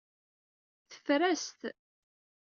Teffer-as-t. 0.89 1.61